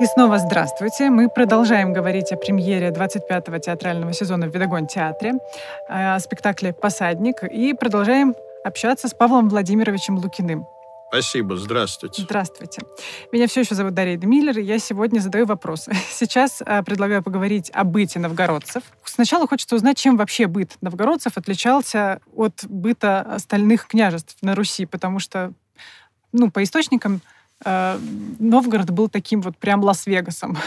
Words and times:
И 0.00 0.06
снова 0.06 0.38
здравствуйте. 0.38 1.10
Мы 1.10 1.28
продолжаем 1.28 1.92
говорить 1.92 2.30
о 2.30 2.36
премьере 2.36 2.90
25-го 2.90 3.58
театрального 3.58 4.12
сезона 4.12 4.46
в 4.46 4.54
Видогон 4.54 4.86
театре, 4.86 5.32
э, 5.88 6.14
о 6.14 6.20
спектакле 6.20 6.72
«Посадник», 6.72 7.42
и 7.42 7.74
продолжаем 7.74 8.36
общаться 8.62 9.08
с 9.08 9.14
Павлом 9.14 9.48
Владимировичем 9.48 10.16
Лукиным. 10.18 10.68
Спасибо, 11.08 11.56
здравствуйте. 11.56 12.22
Здравствуйте. 12.22 12.82
Меня 13.32 13.48
все 13.48 13.62
еще 13.62 13.74
зовут 13.74 13.94
Дарья 13.94 14.16
Демиллер, 14.16 14.56
и 14.60 14.62
я 14.62 14.78
сегодня 14.78 15.18
задаю 15.18 15.46
вопросы. 15.46 15.92
Сейчас 16.10 16.62
э, 16.64 16.84
предлагаю 16.84 17.24
поговорить 17.24 17.68
о 17.74 17.82
быте 17.82 18.20
новгородцев. 18.20 18.84
Сначала 19.04 19.48
хочется 19.48 19.74
узнать, 19.74 19.98
чем 19.98 20.16
вообще 20.16 20.46
быт 20.46 20.76
новгородцев 20.80 21.36
отличался 21.36 22.20
от 22.36 22.64
быта 22.68 23.22
остальных 23.22 23.88
княжеств 23.88 24.36
на 24.42 24.54
Руси, 24.54 24.86
потому 24.86 25.18
что, 25.18 25.52
ну, 26.30 26.52
по 26.52 26.62
источникам, 26.62 27.20
Новгород 27.64 28.90
был 28.90 29.08
таким 29.08 29.42
вот 29.42 29.56
прям 29.56 29.82
Лас-Вегасом. 29.82 30.58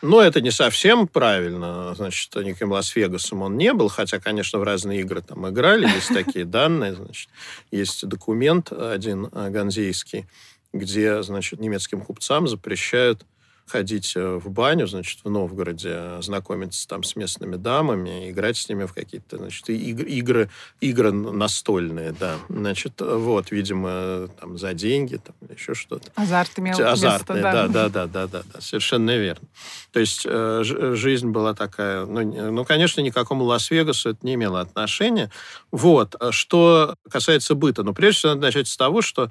Но 0.00 0.20
это 0.22 0.40
не 0.40 0.50
совсем 0.50 1.08
правильно. 1.08 1.94
Значит, 1.94 2.34
никаким 2.36 2.70
Лас-Вегасом 2.70 3.42
он 3.42 3.56
не 3.56 3.72
был, 3.72 3.88
хотя, 3.88 4.20
конечно, 4.20 4.58
в 4.58 4.62
разные 4.62 5.00
игры 5.00 5.22
там 5.22 5.48
играли, 5.48 5.88
есть 5.88 6.08
такие 6.08 6.44
данные. 6.44 6.94
Значит, 6.94 7.28
есть 7.70 8.06
документ 8.06 8.72
один 8.72 9.26
э, 9.26 9.50
ганзейский, 9.50 10.26
где, 10.72 11.22
значит, 11.22 11.60
немецким 11.60 12.02
купцам 12.02 12.46
запрещают 12.46 13.26
ходить 13.68 14.14
э, 14.16 14.36
в 14.36 14.50
баню, 14.50 14.86
значит, 14.86 15.20
в 15.24 15.30
Новгороде, 15.30 16.20
знакомиться 16.20 16.86
там 16.88 17.02
с 17.02 17.16
местными 17.16 17.56
дамами, 17.56 18.30
играть 18.30 18.56
с 18.56 18.68
ними 18.68 18.84
в 18.84 18.92
какие-то, 18.92 19.38
значит, 19.38 19.68
игры, 19.70 20.08
игры, 20.08 20.50
игры 20.80 21.12
настольные, 21.12 22.12
да. 22.12 22.36
Значит, 22.48 23.00
вот, 23.00 23.50
видимо, 23.50 24.28
там 24.40 24.58
за 24.58 24.74
деньги, 24.74 25.16
там, 25.16 25.34
еще 25.54 25.74
что-то. 25.74 26.10
Азарт 26.14 26.58
имел 26.58 26.80
Азартные, 26.80 27.42
место, 27.42 27.52
да. 27.52 27.68
да, 27.68 27.88
да, 27.88 28.06
да, 28.06 28.26
да, 28.26 28.42
да, 28.52 28.60
совершенно 28.60 29.16
верно. 29.16 29.46
То 29.92 30.00
есть 30.00 30.22
э, 30.24 30.62
жизнь 30.64 31.28
была 31.28 31.54
такая, 31.54 32.06
ну, 32.06 32.50
ну, 32.50 32.64
конечно, 32.64 33.00
никакому 33.00 33.44
Лас-Вегасу 33.44 34.10
это 34.10 34.18
не 34.22 34.34
имело 34.34 34.60
отношения. 34.60 35.30
Вот, 35.70 36.14
что 36.30 36.94
касается 37.10 37.54
быта, 37.54 37.82
но 37.82 37.92
прежде 37.92 38.18
всего 38.18 38.34
надо 38.34 38.46
начать 38.46 38.68
с 38.68 38.76
того, 38.76 39.02
что 39.02 39.30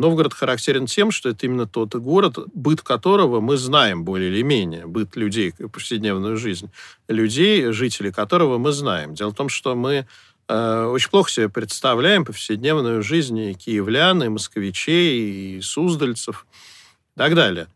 Новгород 0.00 0.32
характерен 0.32 0.86
тем, 0.86 1.10
что 1.10 1.28
это 1.28 1.44
именно 1.44 1.66
тот 1.66 1.94
город, 1.94 2.38
быт 2.54 2.80
которого 2.80 3.40
мы 3.40 3.58
знаем 3.58 4.02
более 4.02 4.30
или 4.30 4.40
менее, 4.40 4.86
быт 4.86 5.14
людей, 5.14 5.52
повседневную 5.52 6.38
жизнь 6.38 6.70
людей, 7.06 7.70
жителей 7.72 8.10
которого 8.10 8.56
мы 8.56 8.72
знаем. 8.72 9.14
Дело 9.14 9.30
в 9.30 9.34
том, 9.34 9.50
что 9.50 9.74
мы 9.74 10.06
э, 10.48 10.84
очень 10.84 11.10
плохо 11.10 11.30
себе 11.30 11.48
представляем 11.50 12.24
повседневную 12.24 13.02
жизнь 13.02 13.52
киевлян, 13.52 14.22
и 14.22 14.28
москвичей, 14.28 15.58
и 15.58 15.60
суздальцев 15.60 16.46
и 17.14 17.18
так 17.18 17.34
далее. 17.34 17.66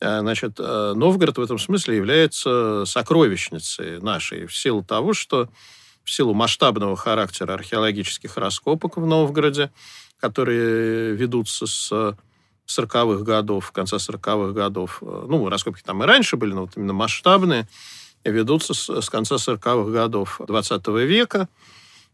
Э, 0.00 0.20
значит, 0.20 0.54
э, 0.58 0.94
Новгород 0.96 1.36
в 1.36 1.42
этом 1.42 1.58
смысле 1.58 1.96
является 1.96 2.84
сокровищницей 2.86 4.00
нашей 4.00 4.46
в 4.46 4.56
силу 4.56 4.82
того, 4.82 5.12
что 5.12 5.50
в 6.06 6.10
силу 6.12 6.34
масштабного 6.34 6.96
характера 6.96 7.54
археологических 7.54 8.36
раскопок 8.36 8.96
в 8.96 9.04
Новгороде, 9.04 9.72
которые 10.18 11.14
ведутся 11.14 11.66
с 11.66 12.16
40-х 12.68 13.24
годов, 13.24 13.72
конца 13.72 13.96
40-х 13.96 14.52
годов. 14.52 15.02
Ну, 15.02 15.48
раскопки 15.48 15.82
там 15.82 16.04
и 16.04 16.06
раньше 16.06 16.36
были, 16.36 16.52
но 16.52 16.62
вот 16.62 16.76
именно 16.76 16.92
масштабные, 16.92 17.68
ведутся 18.24 18.72
с, 18.72 18.88
с 18.88 19.10
конца 19.10 19.34
40-х 19.34 19.90
годов 19.90 20.40
20 20.46 20.86
века. 20.88 21.48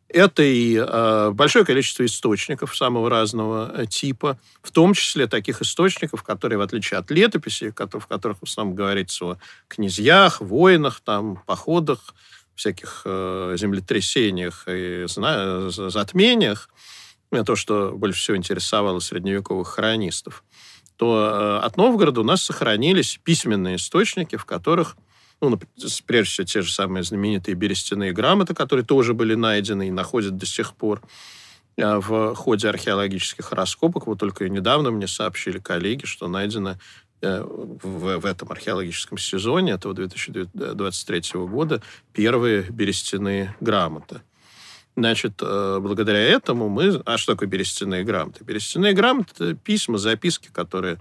Это 0.08 0.42
и 0.42 0.77
э, 0.77 1.30
большое 1.32 1.64
количество 1.64 2.04
источников 2.04 2.77
самого 2.77 3.08
разного 3.10 3.72
э, 3.74 3.86
типа, 3.86 4.38
в 4.62 4.70
том 4.70 4.94
числе 4.94 5.27
таких 5.27 5.60
источников, 5.60 6.22
которые, 6.22 6.58
в 6.58 6.62
отличие 6.62 6.98
от 6.98 7.10
летописи, 7.10 7.70
в 7.70 8.06
которых 8.06 8.38
в 8.38 8.44
основном 8.44 8.74
говорится 8.74 9.24
о 9.24 9.38
князьях, 9.68 10.40
воинах, 10.40 11.00
там, 11.04 11.42
походах, 11.46 12.14
всяких 12.55 13.02
э, 13.05 13.57
землетрясениях 13.58 14.64
и 14.68 15.05
затмениях, 15.07 16.68
то, 17.46 17.57
что 17.57 17.92
больше 17.92 18.20
всего 18.20 18.36
интересовало 18.36 19.01
средневековых 19.01 19.68
хронистов, 19.68 20.45
то 20.96 21.61
э, 21.62 21.67
от 21.67 21.77
Новгорода 21.77 22.20
у 22.20 22.24
нас 22.24 22.42
сохранились 22.42 23.18
письменные 23.24 23.77
источники, 23.77 24.36
в 24.36 24.45
которых, 24.45 24.96
ну, 25.41 25.58
прежде 26.07 26.30
всего, 26.30 26.46
те 26.46 26.62
же 26.62 26.73
самые 26.73 27.02
знаменитые 27.02 27.55
берестяные 27.55 28.12
грамоты, 28.12 28.55
которые 28.55 28.85
тоже 28.85 29.14
были 29.14 29.35
найдены 29.35 29.89
и 29.89 29.91
находят 29.91 30.36
до 30.36 30.46
сих 30.46 30.74
пор 30.74 31.02
э, 31.77 31.96
в 31.96 32.35
ходе 32.35 32.68
археологических 32.68 33.51
раскопок. 33.52 34.07
Вот 34.07 34.18
только 34.18 34.48
недавно 34.48 34.91
мне 34.91 35.08
сообщили 35.08 35.58
коллеги, 35.58 36.05
что 36.05 36.29
найдено 36.29 36.73
э, 36.73 36.77
в, 37.27 38.18
в 38.18 38.27
этом 38.27 38.50
археологическом 38.50 39.18
сезоне 39.18 39.72
этого 39.72 39.94
2023 39.94 41.22
года 41.34 41.83
первые 42.12 42.62
берестяные 42.62 43.56
грамоты. 43.60 44.22
Значит, 44.96 45.34
э, 45.40 45.78
благодаря 45.80 46.20
этому 46.20 46.68
мы... 46.68 47.00
А 47.06 47.16
что 47.16 47.32
такое 47.32 47.48
берестяные 47.48 48.05
грамоты? 48.05 48.44
Берестяные 48.44 48.92
грамоты— 48.92 49.30
это 49.34 49.55
письма, 49.55 49.96
записки, 49.96 50.50
которые 50.52 51.00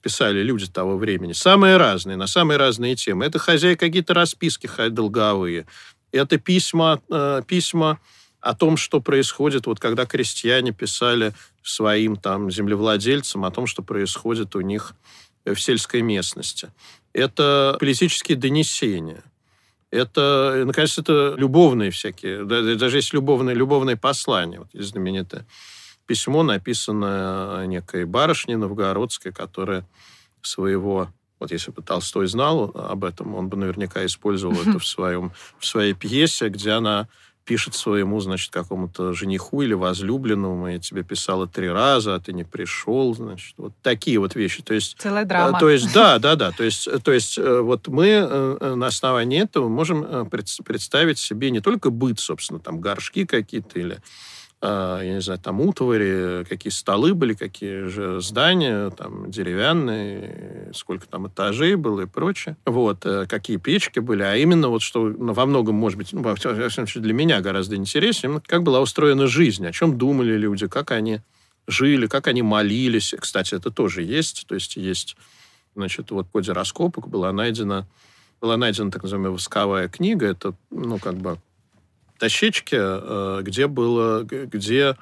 писали 0.00 0.42
люди 0.42 0.66
того 0.66 0.96
времени. 0.96 1.32
Самые 1.32 1.76
разные, 1.76 2.16
на 2.16 2.28
самые 2.28 2.58
разные 2.58 2.94
темы. 2.94 3.24
Это 3.24 3.40
хозяи 3.40 3.74
какие-то 3.74 4.14
расписки 4.14 4.68
долговые. 4.90 5.66
Это 6.12 6.38
письма, 6.38 7.00
э, 7.10 7.42
письма 7.46 7.98
о 8.40 8.54
том, 8.54 8.76
что 8.76 9.00
происходит, 9.00 9.66
вот 9.66 9.80
когда 9.80 10.06
крестьяне 10.06 10.70
писали 10.70 11.32
своим 11.64 12.14
там 12.14 12.48
землевладельцам 12.50 13.44
о 13.44 13.50
том, 13.50 13.66
что 13.66 13.82
происходит 13.82 14.54
у 14.54 14.60
них 14.60 14.94
в 15.54 15.60
сельской 15.60 16.02
местности. 16.02 16.70
Это 17.12 17.76
политические 17.78 18.36
донесения– 18.36 19.22
это, 19.90 20.62
наконец, 20.66 20.98
это 20.98 21.34
любовные 21.36 21.90
всякие, 21.90 22.44
даже 22.44 22.98
есть 22.98 23.12
любовные, 23.12 23.54
любовные 23.54 23.96
послания. 23.96 24.58
Вот 24.58 24.68
есть 24.72 24.90
знаменитое 24.90 25.46
письмо, 26.06 26.42
написанное 26.42 27.66
некой 27.66 28.04
барышней 28.04 28.56
новгородской, 28.56 29.32
которая 29.32 29.86
своего 30.42 31.08
вот 31.38 31.50
если 31.52 31.70
бы 31.70 31.82
Толстой 31.82 32.28
знал 32.28 32.72
об 32.74 33.04
этом, 33.04 33.34
он 33.34 33.48
бы 33.48 33.58
наверняка 33.58 34.06
использовал 34.06 34.54
это 34.58 34.78
в, 34.78 34.86
своем, 34.86 35.32
в 35.58 35.66
своей 35.66 35.92
пьесе, 35.92 36.48
где 36.48 36.70
она 36.70 37.08
пишет 37.46 37.74
своему, 37.74 38.20
значит, 38.20 38.52
какому-то 38.52 39.12
жениху 39.12 39.62
или 39.62 39.72
возлюбленному, 39.72 40.68
я 40.68 40.78
тебе 40.80 41.04
писала 41.04 41.46
три 41.46 41.70
раза, 41.70 42.16
а 42.16 42.20
ты 42.20 42.32
не 42.32 42.44
пришел, 42.44 43.14
значит, 43.14 43.54
вот 43.56 43.72
такие 43.82 44.18
вот 44.18 44.34
вещи. 44.34 44.62
То 44.62 44.74
есть, 44.74 44.96
Целая 44.98 45.24
драма. 45.24 45.58
То 45.58 45.70
есть, 45.70 45.94
да, 45.94 46.18
да, 46.18 46.34
да. 46.34 46.50
То 46.50 46.64
есть, 46.64 46.88
то 47.04 47.12
есть 47.12 47.38
э, 47.38 47.60
вот 47.60 47.86
мы 47.88 48.08
э, 48.08 48.74
на 48.74 48.88
основании 48.88 49.40
этого 49.40 49.68
можем 49.68 50.28
представить 50.28 51.18
себе 51.18 51.50
не 51.50 51.60
только 51.60 51.90
быт, 51.90 52.18
собственно, 52.18 52.58
там 52.58 52.80
горшки 52.80 53.24
какие-то 53.24 53.78
или 53.78 53.98
я 54.62 55.14
не 55.14 55.20
знаю, 55.20 55.38
там 55.38 55.60
утвари, 55.60 56.44
какие 56.44 56.72
столы 56.72 57.14
были, 57.14 57.34
какие 57.34 57.88
же 57.88 58.20
здания, 58.20 58.90
там 58.90 59.30
деревянные, 59.30 60.70
сколько 60.74 61.06
там 61.06 61.28
этажей 61.28 61.74
было 61.74 62.02
и 62.02 62.06
прочее. 62.06 62.56
Вот, 62.64 63.04
э, 63.04 63.26
какие 63.26 63.58
печки 63.58 63.98
были, 63.98 64.22
а 64.22 64.34
именно 64.36 64.68
вот 64.68 64.82
что 64.82 65.08
ну, 65.08 65.34
во 65.34 65.46
многом, 65.46 65.74
может 65.74 65.98
быть, 65.98 66.12
ну, 66.12 66.22
во 66.22 66.34
всяком 66.34 66.70
случае, 66.70 67.02
для 67.02 67.12
меня 67.12 67.40
гораздо 67.42 67.76
интереснее, 67.76 68.40
как 68.46 68.62
была 68.62 68.80
устроена 68.80 69.26
жизнь, 69.26 69.66
о 69.66 69.72
чем 69.72 69.98
думали 69.98 70.36
люди, 70.36 70.66
как 70.68 70.90
они 70.90 71.20
жили, 71.66 72.06
как 72.06 72.26
они 72.26 72.42
молились. 72.42 73.14
Кстати, 73.18 73.54
это 73.54 73.70
тоже 73.70 74.02
есть, 74.02 74.46
то 74.46 74.54
есть 74.54 74.76
есть, 74.76 75.16
значит, 75.74 76.10
вот 76.10 76.28
в 76.28 76.32
ходе 76.32 76.52
раскопок 76.52 77.08
была 77.08 77.32
найдена 77.32 77.86
была 78.40 78.56
найдена 78.56 78.90
так 78.90 79.02
называемая 79.02 79.32
восковая 79.32 79.88
книга, 79.88 80.26
это, 80.26 80.54
ну, 80.70 80.98
как 80.98 81.14
бы 81.14 81.38
дощечки, 82.18 82.76
э, 82.78 83.42
где 83.42 83.66
было, 83.66 84.22
где 84.22 84.96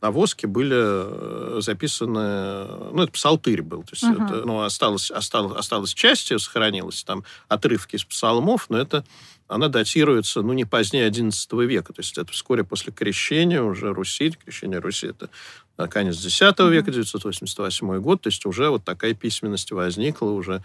на 0.00 0.10
воске 0.10 0.46
были 0.46 0.76
э, 0.76 1.60
записаны, 1.60 2.66
ну, 2.92 3.02
это 3.02 3.12
псалтырь 3.12 3.62
был, 3.62 3.82
то 3.82 3.90
есть 3.92 4.04
uh-huh. 4.04 4.24
это, 4.24 4.46
ну, 4.46 4.62
осталось, 4.62 5.10
осталось, 5.10 5.56
осталось 5.56 5.92
часть, 5.92 6.28
сохранилась 6.40 7.02
там 7.02 7.24
отрывки 7.48 7.96
из 7.96 8.04
псалмов, 8.04 8.66
но 8.68 8.78
это 8.78 9.04
она 9.48 9.68
датируется, 9.68 10.42
ну, 10.42 10.52
не 10.52 10.64
позднее 10.64 11.10
XI 11.10 11.66
века, 11.66 11.92
то 11.92 12.00
есть 12.00 12.16
это 12.16 12.30
вскоре 12.32 12.62
после 12.62 12.92
крещения 12.92 13.62
уже 13.62 13.92
Руси, 13.92 14.30
крещение 14.30 14.78
Руси 14.78 15.08
это 15.08 15.30
э, 15.78 15.88
конец 15.88 16.24
X 16.24 16.40
века, 16.40 16.92
988 16.92 17.98
год, 18.00 18.22
то 18.22 18.28
есть 18.28 18.46
уже 18.46 18.70
вот 18.70 18.84
такая 18.84 19.14
письменность 19.14 19.72
возникла, 19.72 20.30
уже 20.30 20.62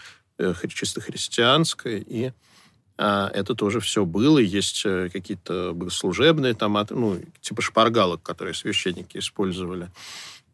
чисто 0.68 1.00
христианская, 1.00 2.00
и 2.00 2.34
это 3.34 3.56
тоже 3.56 3.80
все 3.80 4.06
было. 4.06 4.38
Есть 4.38 4.84
э, 4.86 5.10
какие-то 5.12 5.72
богослужебные 5.74 6.54
там, 6.54 6.78
ну, 6.92 7.20
типа 7.42 7.62
шпаргалок, 7.62 8.22
которые 8.22 8.54
священники 8.54 9.18
использовали 9.18 9.90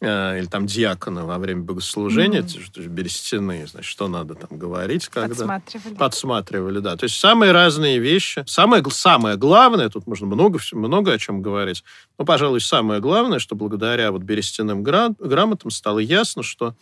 а, 0.01 0.37
или 0.37 0.45
там 0.45 0.65
диакона 0.65 1.25
во 1.25 1.37
время 1.37 1.61
богослужения, 1.63 2.41
mm-hmm. 2.41 2.87
берестяные, 2.87 3.67
значит, 3.67 3.89
что 3.89 4.07
надо 4.07 4.35
там 4.35 4.57
говорить, 4.57 5.09
когда... 5.09 5.27
Подсматривали. 5.27 5.95
Подсматривали, 5.95 6.79
да. 6.79 6.95
То 6.95 7.03
есть 7.03 7.19
самые 7.19 7.51
разные 7.51 7.99
вещи. 7.99 8.43
Самое, 8.47 8.81
самое 8.91 9.35
главное, 9.35 9.89
тут 9.89 10.07
можно 10.07 10.25
много, 10.25 10.59
много 10.71 11.11
о 11.11 11.17
чем 11.17 11.41
говорить, 11.41 11.83
но, 12.17 12.23
пожалуй, 12.23 12.61
самое 12.61 13.01
главное, 13.01 13.39
что 13.39 13.55
благодаря 13.55 14.11
вот 14.13 14.21
берестяным 14.21 14.83
грамотам 14.83 15.69
стало 15.69 15.99
ясно, 15.99 16.43
что 16.43 16.75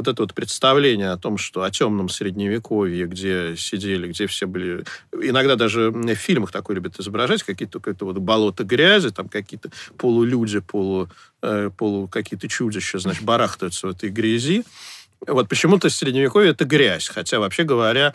вот 0.00 0.08
это 0.08 0.22
вот 0.22 0.34
представление 0.34 1.10
о 1.10 1.18
том, 1.18 1.36
что 1.36 1.62
о 1.62 1.70
темном 1.70 2.08
средневековье, 2.08 3.06
где 3.06 3.54
сидели, 3.56 4.08
где 4.08 4.26
все 4.26 4.46
были... 4.46 4.84
Иногда 5.12 5.56
даже 5.56 5.90
в 5.90 6.14
фильмах 6.14 6.50
такое 6.50 6.76
любят 6.76 6.98
изображать, 6.98 7.42
какие-то 7.42 7.78
какое-то 7.78 8.06
вот 8.06 8.18
болото 8.18 8.64
грязи, 8.64 9.10
там 9.10 9.28
какие-то 9.28 9.70
полулюди, 9.98 10.60
полу, 10.60 11.08
э, 11.42 11.70
полу 11.76 12.08
какие-то 12.08 12.48
чудища, 12.48 12.98
значит, 12.98 13.22
барахтаются 13.22 13.88
в 13.88 13.90
этой 13.90 14.08
грязи. 14.08 14.64
Вот 15.26 15.48
почему-то 15.48 15.90
средневековье 15.90 16.52
это 16.52 16.64
грязь, 16.64 17.08
хотя, 17.08 17.38
вообще 17.38 17.64
говоря, 17.64 18.14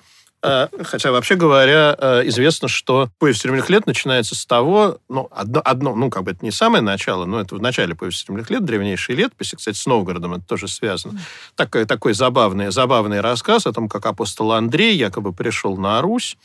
хотя, 0.84 1.12
вообще 1.12 1.36
говоря, 1.36 1.96
э, 1.98 2.28
известно, 2.28 2.68
что 2.68 3.10
повесть 3.18 3.44
временных 3.44 3.70
лет 3.70 3.88
начинается 3.88 4.36
с 4.36 4.46
того, 4.46 5.00
ну, 5.10 5.28
одно, 5.32 5.62
одно, 5.66 5.96
ну, 5.96 6.10
как 6.10 6.24
бы 6.24 6.32
это 6.32 6.46
не 6.46 6.52
самое 6.52 6.84
начало, 6.84 7.26
но 7.26 7.40
это 7.40 7.56
в 7.56 7.62
начале 7.62 7.96
повести 7.96 8.30
временных 8.30 8.52
лет, 8.52 8.64
древнейшие 8.64 9.16
летописи, 9.16 9.56
кстати, 9.56 9.78
с 9.78 9.86
Новгородом 9.86 10.36
это 10.36 10.46
тоже 10.46 10.68
связано. 10.68 11.20
Такой, 11.56 11.86
такой 11.86 12.14
забавный, 12.14 12.72
забавный 12.72 13.22
рассказ 13.22 13.66
о 13.66 13.74
том, 13.74 13.90
как 13.90 14.06
апостол 14.06 14.52
Андрей 14.52 14.96
якобы 14.96 15.34
пришел 15.34 15.78
на 15.78 16.00
Русь, 16.02 16.38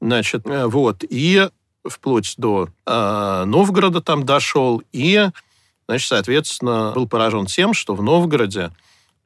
значит, 0.00 0.46
э, 0.46 0.66
вот, 0.66 1.04
и 1.08 1.48
вплоть 1.86 2.34
до 2.38 2.68
э, 2.86 3.44
Новгорода 3.46 4.00
там 4.00 4.24
дошел, 4.24 4.82
и, 4.92 5.28
значит, 5.88 6.08
соответственно, 6.08 6.92
был 6.94 7.06
поражен 7.06 7.44
тем, 7.46 7.74
что 7.74 7.94
в 7.94 8.02
Новгороде 8.02 8.70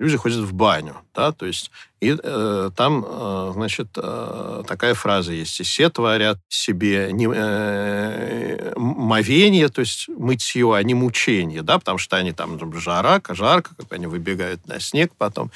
люди 0.00 0.16
ходят 0.16 0.38
в 0.38 0.54
баню, 0.54 0.96
да, 1.14 1.30
то 1.30 1.46
есть 1.46 1.70
и 2.00 2.16
э, 2.20 2.70
там, 2.74 3.04
э, 3.06 3.50
значит, 3.52 3.88
э, 3.96 4.62
такая 4.66 4.94
фраза 4.94 5.32
есть, 5.32 5.60
и 5.60 5.62
все 5.62 5.90
творят 5.90 6.38
себе 6.48 7.10
не, 7.12 7.28
э, 7.30 8.72
мовение, 8.76 9.68
то 9.68 9.82
есть 9.82 10.08
мытье, 10.08 10.74
а 10.74 10.82
не 10.82 10.94
мучение, 10.94 11.62
да, 11.62 11.78
потому 11.78 11.98
что 11.98 12.16
они 12.16 12.32
там 12.32 12.58
жара, 12.80 13.20
жарко, 13.28 13.70
как 13.76 13.92
они 13.92 14.06
выбегают 14.06 14.66
на 14.66 14.80
снег 14.80 15.12
потом, 15.18 15.50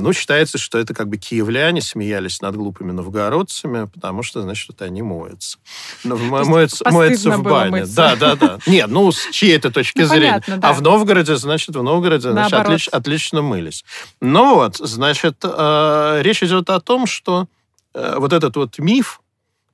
ну, 0.00 0.12
считается, 0.12 0.58
что 0.58 0.78
это 0.78 0.94
как 0.94 1.08
бы 1.08 1.16
киевляне 1.16 1.80
смеялись 1.80 2.40
над 2.40 2.56
глупыми 2.56 2.92
новгородцами, 2.92 3.86
потому 3.86 4.22
что, 4.22 4.42
значит, 4.42 4.68
вот 4.68 4.82
они 4.82 5.02
моются. 5.02 5.58
Но, 6.02 6.16
моются, 6.16 6.84
моются 6.90 7.30
в 7.30 7.42
бане. 7.42 7.84
Да, 7.86 8.16
да, 8.16 8.34
да. 8.34 8.58
Нет, 8.66 8.88
ну, 8.88 9.12
с 9.12 9.30
чьей-то 9.30 9.70
точки 9.70 10.00
ну, 10.00 10.06
зрения. 10.06 10.40
Понятно, 10.44 10.56
да. 10.58 10.70
А 10.70 10.72
в 10.72 10.82
Новгороде, 10.82 11.36
значит, 11.36 11.76
в 11.76 11.82
Новгороде 11.82 12.32
значит, 12.32 12.54
отлич, 12.54 12.88
отлично 12.88 13.42
мылись. 13.42 13.84
Ну 14.20 14.56
вот, 14.56 14.76
значит, 14.76 15.36
э, 15.42 16.20
речь 16.22 16.42
идет 16.42 16.70
о 16.70 16.80
том, 16.80 17.06
что 17.06 17.46
э, 17.94 18.16
вот 18.18 18.32
этот 18.32 18.56
вот 18.56 18.78
миф, 18.78 19.20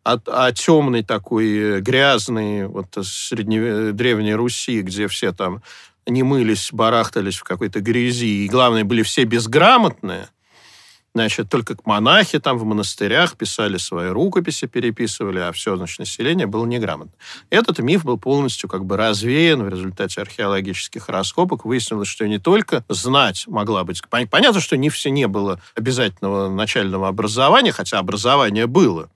о, 0.02 0.18
о 0.26 0.52
темной 0.52 1.02
такой 1.02 1.80
грязной 1.80 2.66
вот 2.66 2.86
средне, 3.02 3.92
древней 3.92 4.34
Руси, 4.34 4.82
где 4.82 5.08
все 5.08 5.32
там 5.32 5.62
не 6.10 6.22
мылись, 6.22 6.70
барахтались 6.72 7.36
в 7.36 7.44
какой-то 7.44 7.80
грязи, 7.80 8.44
и, 8.44 8.48
главное, 8.48 8.84
были 8.84 9.02
все 9.02 9.24
безграмотные, 9.24 10.28
значит, 11.14 11.48
только 11.48 11.76
монахи 11.84 12.38
там 12.38 12.58
в 12.58 12.64
монастырях 12.64 13.36
писали 13.36 13.76
свои 13.76 14.08
рукописи, 14.08 14.66
переписывали, 14.66 15.38
а 15.38 15.52
все, 15.52 15.76
значит, 15.76 15.98
население 15.98 16.46
было 16.46 16.66
неграмотно. 16.66 17.12
Этот 17.50 17.78
миф 17.80 18.04
был 18.04 18.18
полностью 18.18 18.68
как 18.68 18.84
бы 18.84 18.96
развеян 18.96 19.62
в 19.62 19.68
результате 19.68 20.20
археологических 20.20 21.08
раскопок. 21.08 21.64
Выяснилось, 21.64 22.08
что 22.08 22.26
не 22.26 22.38
только 22.38 22.84
знать 22.88 23.44
могла 23.46 23.84
быть... 23.84 24.02
Понятно, 24.08 24.60
что 24.60 24.76
не 24.76 24.90
все 24.90 25.10
не 25.10 25.26
было 25.26 25.60
обязательного 25.74 26.48
начального 26.48 27.08
образования, 27.08 27.72
хотя 27.72 27.98
образование 27.98 28.66
было. 28.66 29.10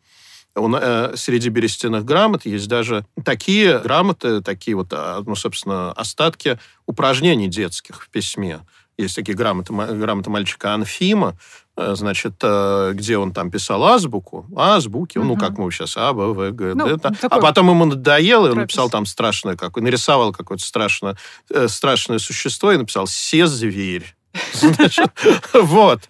Э, 0.57 1.13
среди 1.17 1.49
берестяных 1.49 2.05
грамот 2.05 2.47
есть 2.47 2.69
даже 2.69 3.05
такие 3.25 3.79
грамоты, 3.81 4.41
такие 4.41 4.77
вот, 4.77 4.93
а, 4.93 5.21
ну, 5.27 5.35
собственно, 5.35 5.91
остатки 5.93 6.59
упражнений 6.87 7.49
детских 7.49 8.03
в 8.03 8.09
письме. 8.09 8.61
Есть 8.97 9.17
такие 9.17 9.37
грамоты, 9.37 9.73
грамоты 9.73 10.31
мальчика 10.31 10.73
Анфима, 10.75 11.37
э, 11.77 11.95
значит, 11.97 12.35
э, 12.43 12.93
где 12.95 13.19
он 13.19 13.33
там 13.33 13.51
писал 13.51 13.83
азбуку, 13.83 14.47
азбуки, 14.55 15.19
угу. 15.19 15.27
ну, 15.27 15.37
как 15.37 15.59
мы 15.59 15.73
сейчас, 15.73 15.97
А, 15.97 16.13
Б, 16.13 16.27
В, 16.33 16.53
Г, 16.53 16.75
ну, 16.77 16.99
Д. 16.99 17.11
А 17.23 17.41
потом 17.41 17.71
ему 17.71 17.87
надоело, 17.87 18.47
и 18.47 18.51
он 18.51 18.59
написал 18.59 18.89
там 18.89 19.07
страшное, 19.07 19.57
как, 19.57 19.77
нарисовал 19.77 20.33
какое-то 20.33 20.65
страшное, 20.65 21.17
страшное 21.67 22.21
существо 22.21 22.71
и 22.71 22.77
написал 22.77 23.09
«Се 23.09 23.49
зверь». 23.49 24.15
Значит, 24.53 25.11
вот. 25.53 26.01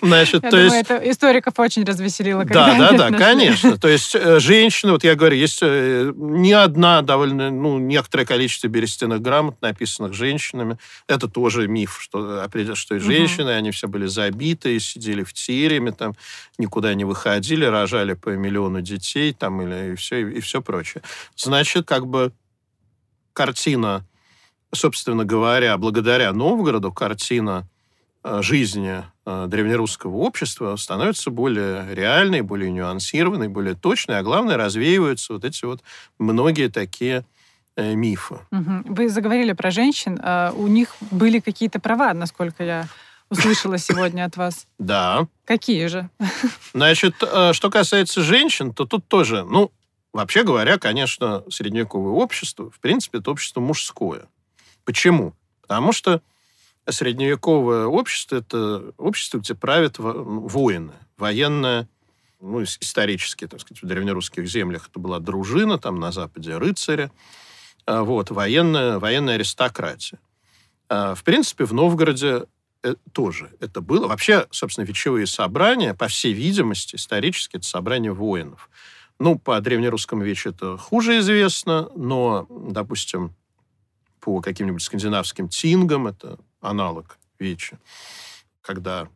Значит, 0.00 0.44
я 0.44 0.50
то 0.50 0.56
думаю, 0.56 0.72
есть... 0.72 0.90
это 0.90 1.10
историков 1.10 1.58
очень 1.58 1.84
развеселило. 1.84 2.44
Да, 2.44 2.78
да, 2.78 2.92
да, 2.92 3.18
конечно. 3.18 3.76
То 3.76 3.88
есть 3.88 4.14
э, 4.14 4.38
женщины, 4.38 4.92
вот 4.92 5.04
я 5.04 5.14
говорю, 5.14 5.36
есть 5.36 5.58
э, 5.62 6.12
не 6.14 6.52
одна 6.52 7.02
довольно, 7.02 7.50
ну, 7.50 7.78
некоторое 7.78 8.24
количество 8.24 8.68
берестяных 8.68 9.20
грамот, 9.20 9.60
написанных 9.60 10.14
женщинами. 10.14 10.78
Это 11.08 11.28
тоже 11.28 11.66
миф, 11.66 11.98
что, 12.00 12.48
что 12.74 12.94
и 12.94 12.98
женщины, 12.98 13.50
угу. 13.50 13.58
они 13.58 13.70
все 13.72 13.88
были 13.88 14.06
забиты, 14.06 14.78
сидели 14.78 15.24
в 15.24 15.32
тереме, 15.32 15.92
там, 15.92 16.14
никуда 16.58 16.94
не 16.94 17.04
выходили, 17.04 17.64
рожали 17.64 18.14
по 18.14 18.30
миллиону 18.30 18.80
детей, 18.80 19.32
там, 19.32 19.62
или 19.62 19.92
и 19.92 19.96
все, 19.96 20.28
и 20.28 20.40
все 20.40 20.62
прочее. 20.62 21.02
Значит, 21.36 21.86
как 21.86 22.06
бы 22.06 22.32
картина 23.32 24.04
собственно 24.74 25.24
говоря, 25.24 25.76
благодаря 25.76 26.32
Новгороду 26.32 26.92
картина 26.92 27.68
жизни 28.24 29.04
э, 29.26 29.46
древнерусского 29.48 30.16
общества 30.16 30.76
становится 30.76 31.30
более 31.30 31.92
реальной, 31.94 32.42
более 32.42 32.70
нюансированной, 32.70 33.48
более 33.48 33.74
точной, 33.74 34.18
а 34.18 34.22
главное, 34.22 34.56
развеиваются 34.56 35.32
вот 35.32 35.44
эти 35.44 35.64
вот 35.64 35.82
многие 36.18 36.68
такие 36.68 37.24
э, 37.76 37.94
мифы. 37.94 38.38
Вы 38.50 39.08
заговорили 39.08 39.52
про 39.52 39.70
женщин. 39.70 40.20
А 40.22 40.52
у 40.52 40.68
них 40.68 40.96
были 41.10 41.40
какие-то 41.40 41.80
права, 41.80 42.14
насколько 42.14 42.62
я 42.62 42.88
услышала 43.28 43.78
сегодня 43.78 44.24
от 44.24 44.36
вас. 44.36 44.66
Да. 44.78 45.26
Какие 45.44 45.86
же? 45.86 46.08
Значит, 46.74 47.16
что 47.16 47.70
касается 47.70 48.22
женщин, 48.22 48.72
то 48.72 48.84
тут 48.84 49.06
тоже, 49.08 49.44
ну, 49.44 49.72
вообще 50.12 50.44
говоря, 50.44 50.78
конечно, 50.78 51.42
средневековое 51.50 52.12
общество, 52.12 52.70
в 52.70 52.78
принципе, 52.78 53.18
это 53.18 53.30
общество 53.30 53.60
мужское. 53.60 54.26
Почему? 54.84 55.34
Потому 55.62 55.92
что 55.92 56.20
средневековое 56.88 57.86
общество– 57.86 58.36
это 58.36 58.92
общество, 58.96 59.38
где 59.38 59.54
правят 59.54 59.96
воины, 59.98 60.92
военное, 61.16 61.88
ну, 62.40 62.62
исторически, 62.62 63.46
так 63.46 63.60
сказать, 63.60 63.82
в 63.82 63.86
древнерусских 63.86 64.46
землях 64.48 64.88
это 64.88 64.98
была 64.98 65.20
дружина, 65.20 65.78
там 65.78 66.00
на 66.00 66.10
Западе 66.10 66.56
рыцари, 66.56 67.10
а, 67.86 68.02
вот, 68.02 68.30
военная, 68.30 68.98
военная 68.98 69.34
аристократия. 69.36 70.18
А, 70.88 71.14
в 71.14 71.22
принципе, 71.22 71.64
в 71.64 71.72
Новгороде 71.72 72.46
э, 72.82 72.94
тоже 73.12 73.50
это 73.60 73.80
было. 73.80 74.08
Вообще, 74.08 74.46
собственно, 74.50 74.84
вечевые 74.84 75.26
собрания, 75.26 75.94
по 75.94 76.08
всей 76.08 76.32
видимости, 76.32 76.96
исторически, 76.96 77.56
это 77.56 77.66
собрание 77.66 78.12
воинов. 78.12 78.68
Ну, 79.18 79.38
по 79.38 79.60
древнерусскому 79.60 80.24
вечу 80.24 80.50
это 80.50 80.76
хуже 80.76 81.18
известно, 81.18 81.88
но, 81.94 82.46
допустим, 82.50 83.36
по 84.20 84.40
каким-нибудь 84.40 84.82
скандинавским 84.82 85.48
тингам, 85.48 86.08
это 86.08 86.38
аналог 86.62 87.18
Вечи, 87.38 87.76
когда 88.60 89.08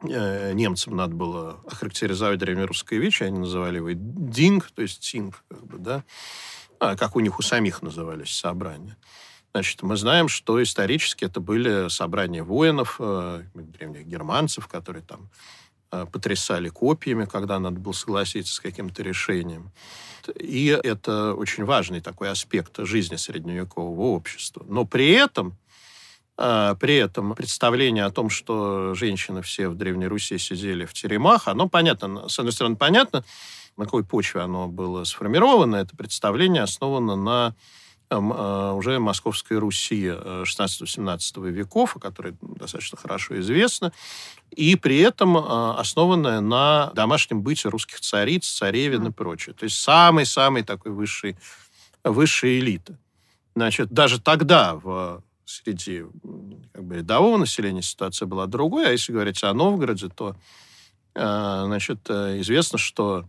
э, 0.00 0.52
немцам 0.54 0.96
надо 0.96 1.14
было 1.14 1.60
охарактеризовать 1.66 2.38
древнерусское 2.38 2.98
Вечи, 2.98 3.24
они 3.24 3.40
называли 3.40 3.76
его 3.76 3.90
динг, 3.92 4.70
то 4.70 4.82
есть 4.82 5.00
тинг, 5.00 5.44
как 5.48 5.66
бы, 5.66 5.78
да, 5.78 6.04
а, 6.80 6.96
как 6.96 7.16
у 7.16 7.20
них 7.20 7.38
у 7.38 7.42
самих 7.42 7.82
назывались 7.82 8.30
собрания. 8.30 8.96
Значит, 9.52 9.82
мы 9.82 9.96
знаем, 9.96 10.28
что 10.28 10.62
исторически 10.62 11.24
это 11.24 11.40
были 11.40 11.88
собрания 11.88 12.44
воинов, 12.44 12.96
э, 13.00 13.42
древних 13.54 14.06
германцев, 14.06 14.68
которые 14.68 15.02
там 15.02 15.30
э, 15.90 16.06
потрясали 16.06 16.68
копьями, 16.68 17.24
когда 17.24 17.58
надо 17.58 17.80
было 17.80 17.92
согласиться 17.92 18.54
с 18.54 18.60
каким-то 18.60 19.02
решением. 19.02 19.72
И 20.38 20.66
это 20.66 21.34
очень 21.34 21.64
важный 21.64 22.00
такой 22.00 22.30
аспект 22.30 22.78
жизни 22.78 23.16
средневекового 23.16 24.14
общества. 24.14 24.64
Но 24.68 24.84
при 24.84 25.10
этом 25.10 25.56
а, 26.40 26.76
при 26.76 26.94
этом 26.94 27.34
представление 27.34 28.04
о 28.04 28.12
том, 28.12 28.30
что 28.30 28.94
женщины 28.94 29.42
все 29.42 29.68
в 29.68 29.74
Древней 29.74 30.06
Руси 30.06 30.38
сидели 30.38 30.84
в 30.84 30.92
теремах, 30.92 31.48
оно 31.48 31.68
понятно, 31.68 32.28
с 32.28 32.38
одной 32.38 32.52
стороны, 32.52 32.76
понятно, 32.76 33.24
на 33.76 33.84
какой 33.84 34.04
почве 34.04 34.42
оно 34.42 34.68
было 34.68 35.02
сформировано. 35.02 35.76
Это 35.76 35.96
представление 35.96 36.62
основано 36.62 37.16
на 37.16 37.56
эм, 38.10 38.32
а, 38.32 38.72
уже 38.74 39.00
Московской 39.00 39.58
Руси 39.58 40.06
16-17 40.06 41.48
э, 41.48 41.50
веков, 41.50 41.96
о 41.96 41.98
которой 41.98 42.36
достаточно 42.40 42.96
хорошо 42.96 43.40
известно, 43.40 43.92
и 44.52 44.76
при 44.76 44.98
этом 44.98 45.36
а, 45.36 45.76
основанное 45.76 46.40
на 46.40 46.92
домашнем 46.94 47.42
быте 47.42 47.68
русских 47.68 47.98
цариц, 47.98 48.46
царевин 48.46 49.08
и 49.08 49.10
прочее. 49.10 49.56
То 49.56 49.64
есть 49.64 49.76
самый-самый 49.76 50.62
такой 50.62 50.92
высший, 50.92 51.36
высшая 52.04 52.60
элита. 52.60 52.96
Значит, 53.56 53.90
даже 53.90 54.20
тогда, 54.20 54.76
в 54.76 55.24
среди 55.48 56.04
как 56.72 56.84
бы, 56.84 56.96
рядового 56.96 57.36
населения 57.38 57.82
ситуация 57.82 58.26
была 58.26 58.46
другой, 58.46 58.88
а 58.88 58.92
если 58.92 59.12
говорить 59.12 59.42
о 59.42 59.54
Новгороде, 59.54 60.08
то 60.08 60.36
э, 61.14 61.62
значит, 61.64 62.00
э, 62.08 62.40
известно, 62.40 62.78
что 62.78 63.28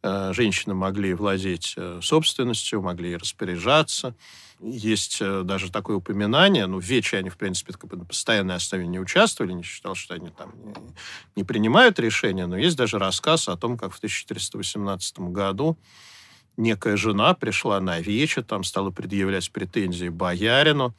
Э, 0.00 0.32
женщины 0.32 0.74
могли 0.74 1.12
владеть 1.14 1.76
собственностью, 2.00 2.82
могли 2.82 3.16
распоряжаться. 3.16 4.14
Есть 4.60 5.20
даже 5.20 5.70
такое 5.70 5.96
упоминание, 5.96 6.66
ну, 6.66 6.80
в 6.80 6.84
Вече 6.84 7.18
они, 7.18 7.30
в 7.30 7.36
принципе, 7.36 7.72
как 7.72 7.86
бы 7.86 7.96
на 7.96 8.04
постоянной 8.04 8.56
основе 8.56 8.86
не 8.88 8.98
участвовали, 8.98 9.52
не 9.52 9.62
считал, 9.62 9.94
что 9.94 10.14
они 10.14 10.30
там 10.30 10.52
не 11.36 11.44
принимают 11.44 11.98
решения, 12.00 12.46
но 12.46 12.56
есть 12.56 12.76
даже 12.76 12.98
рассказ 12.98 13.48
о 13.48 13.56
том, 13.56 13.78
как 13.78 13.92
в 13.92 13.98
1418 13.98 15.18
году 15.20 15.78
некая 16.56 16.96
жена 16.96 17.34
пришла 17.34 17.80
на 17.80 18.00
Вече, 18.00 18.42
там 18.42 18.64
стала 18.64 18.90
предъявлять 18.90 19.50
претензии 19.52 20.08
боярину, 20.08 20.92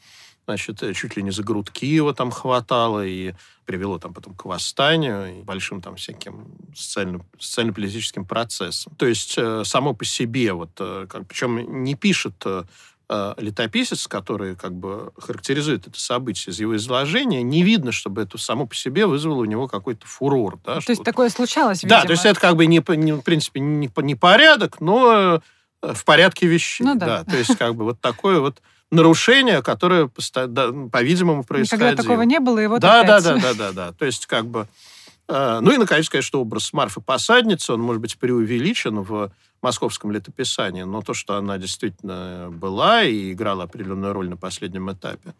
значит, 0.49 0.83
чуть 0.95 1.15
ли 1.15 1.21
не 1.21 1.31
за 1.31 1.43
грудки 1.43 1.85
его 1.85 2.11
там 2.11 2.31
хватало, 2.31 3.05
и 3.05 3.33
привело 3.65 3.99
там 3.99 4.15
потом 4.15 4.33
к 4.33 4.45
восстанию 4.45 5.39
и 5.39 5.43
большим 5.43 5.79
там 5.79 5.95
всяким 5.95 6.47
социально, 6.75 7.23
социально-политическим 7.37 8.25
процессам. 8.25 8.93
То 8.97 9.05
есть 9.05 9.35
э, 9.37 9.63
само 9.63 9.93
по 9.93 10.05
себе, 10.05 10.53
вот, 10.53 10.71
э, 10.79 11.05
как, 11.07 11.27
причем 11.27 11.83
не 11.83 11.93
пишет 11.93 12.33
э, 12.45 12.63
э, 13.09 13.33
летописец, 13.37 14.07
который 14.07 14.55
как 14.55 14.73
бы 14.73 15.11
характеризует 15.19 15.85
это 15.85 15.99
событие 15.99 16.51
из 16.51 16.59
его 16.59 16.75
изложения, 16.75 17.43
не 17.43 17.61
видно, 17.61 17.91
чтобы 17.91 18.23
это 18.23 18.39
само 18.39 18.65
по 18.65 18.73
себе 18.73 19.05
вызвало 19.05 19.41
у 19.41 19.45
него 19.45 19.67
какой-то 19.67 20.07
фурор. 20.07 20.57
Да, 20.65 20.79
то 20.79 20.91
есть 20.91 21.03
такое 21.03 21.29
случалось, 21.29 21.83
видимо. 21.83 22.01
Да, 22.01 22.07
то 22.07 22.13
есть 22.13 22.25
это 22.25 22.39
как 22.39 22.55
бы, 22.55 22.65
не, 22.65 22.83
не, 22.97 23.13
в 23.13 23.21
принципе, 23.21 23.59
не, 23.59 23.91
не 23.97 24.15
порядок, 24.15 24.81
но 24.81 25.43
э, 25.83 25.93
в 25.93 26.05
порядке 26.05 26.47
вещей. 26.47 26.83
Ну, 26.83 26.95
да. 26.95 27.05
да. 27.05 27.23
То 27.23 27.37
есть 27.37 27.55
как 27.55 27.75
бы 27.75 27.83
вот 27.83 28.01
такое 28.01 28.39
вот 28.39 28.63
нарушение, 28.91 29.61
которое, 29.61 30.07
по-видимому, 30.07 31.43
происходило. 31.43 31.89
Никогда 31.89 32.03
такого 32.03 32.21
не 32.23 32.39
было, 32.39 32.59
и 32.59 32.67
вот 32.67 32.81
да, 32.81 33.01
опять. 33.01 33.23
да, 33.23 33.35
да, 33.35 33.41
да, 33.41 33.53
да, 33.53 33.71
да. 33.71 33.91
То 33.93 34.05
есть, 34.05 34.25
как 34.25 34.47
бы... 34.47 34.67
Э, 35.27 35.59
ну 35.61 35.71
и, 35.71 35.77
наконец, 35.77 36.09
конечно, 36.09 36.39
образ 36.39 36.73
Марфы 36.73 37.01
Посадницы, 37.01 37.73
он, 37.73 37.81
может 37.81 38.01
быть, 38.01 38.17
преувеличен 38.17 39.01
в 39.01 39.31
московском 39.61 40.11
летописании, 40.11 40.83
но 40.83 41.01
то, 41.01 41.13
что 41.13 41.35
она 41.35 41.57
действительно 41.57 42.49
была 42.51 43.03
и 43.03 43.33
играла 43.33 43.63
определенную 43.63 44.13
роль 44.13 44.29
на 44.29 44.37
последнем 44.37 44.91
этапе 44.91 45.33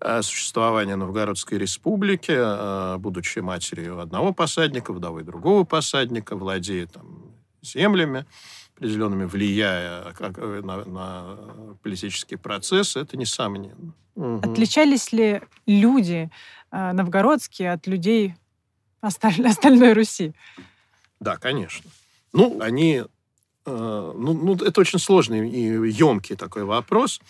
э, 0.00 0.22
существования 0.22 0.96
Новгородской 0.96 1.58
республики, 1.58 2.32
э, 2.34 2.96
будучи 2.98 3.38
матерью 3.38 4.00
одного 4.00 4.32
посадника, 4.32 4.92
вдовой 4.92 5.22
другого 5.22 5.64
посадника, 5.64 6.36
владея 6.36 6.86
там 6.86 7.24
землями, 7.62 8.26
определенными 8.76 9.24
влияя 9.24 10.12
как, 10.12 10.38
э, 10.38 10.60
на, 10.62 10.84
на 10.84 11.76
политический 11.82 12.36
процесс, 12.36 12.96
это 12.96 13.16
несомненно. 13.16 13.94
Угу. 14.16 14.40
Отличались 14.42 15.12
ли 15.12 15.42
люди 15.66 16.30
э, 16.70 16.92
новгородские 16.92 17.72
от 17.72 17.86
людей 17.86 18.34
осталь, 19.00 19.40
остальной 19.46 19.92
Руси? 19.92 20.32
Да, 21.20 21.36
конечно. 21.36 21.88
Ну, 22.32 22.60
они... 22.60 23.04
Э, 23.66 24.12
ну, 24.16 24.32
ну, 24.32 24.54
это 24.56 24.80
очень 24.80 24.98
сложный 24.98 25.48
и 25.48 25.90
емкий 25.90 26.36
такой 26.36 26.64
вопрос. 26.64 27.20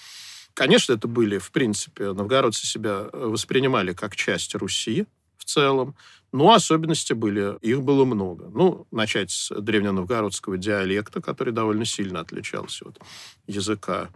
Конечно, 0.54 0.94
это 0.94 1.08
были, 1.08 1.38
в 1.38 1.50
принципе, 1.50 2.12
новгородцы 2.12 2.66
себя 2.66 3.08
воспринимали 3.12 3.92
как 3.92 4.16
часть 4.16 4.54
Руси 4.54 5.06
в 5.38 5.44
целом. 5.44 5.94
Но 6.32 6.52
особенности 6.52 7.12
были, 7.12 7.56
их 7.60 7.82
было 7.82 8.04
много. 8.04 8.50
Ну, 8.52 8.88
начать 8.90 9.30
с 9.30 9.54
древненовгородского 9.54 10.58
диалекта, 10.58 11.20
который 11.20 11.52
довольно 11.52 11.84
сильно 11.84 12.20
отличался 12.20 12.88
от 12.88 13.00
языка, 13.46 14.08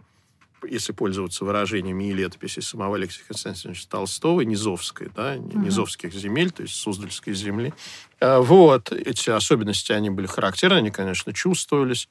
если 0.67 0.91
пользоваться 0.91 1.45
выражениями 1.45 2.09
и 2.09 2.13
летописи 2.13 2.59
самого 2.59 2.97
Алексея 2.97 3.25
Константиновича 3.27 3.87
Толстого, 3.87 4.41
Низовской, 4.41 5.09
да, 5.15 5.35
угу. 5.35 5.59
Низовских 5.59 6.13
земель, 6.13 6.51
то 6.51 6.63
есть 6.63 6.75
Суздальской 6.75 7.33
земли. 7.33 7.73
А, 8.19 8.39
вот, 8.41 8.91
эти 8.91 9.29
особенности, 9.29 9.93
они 9.93 10.09
были 10.09 10.27
характерны, 10.27 10.75
они, 10.75 10.91
конечно, 10.91 11.33
чувствовались. 11.33 12.09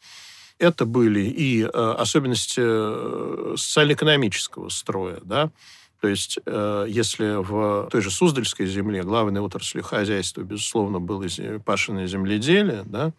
Это 0.59 0.87
были 0.87 1.21
и 1.21 1.63
э, 1.63 1.67
особенности 1.69 2.61
э, 2.61 3.55
социально-экономического 3.57 4.71
строя, 4.71 5.21
да, 5.23 5.53
то 6.01 6.09
есть, 6.09 6.39
э, 6.47 6.87
если 6.89 7.43
в 7.43 7.89
той 7.91 8.01
же 8.01 8.11
Суздальской 8.11 8.67
земле 8.67 9.03
главной 9.03 9.41
отраслью 9.41 9.83
хозяйства, 9.83 10.43
безусловно, 10.43 11.01
было 11.01 11.27
пашенное 11.65 12.07
земледелие, 12.07 12.83
да, 12.85 13.13